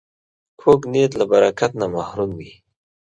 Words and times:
کوږ 0.59 0.81
نیت 0.91 1.11
له 1.19 1.25
برکت 1.31 1.71
نه 1.81 1.85
محروم 1.93 2.31
وي 2.39 2.51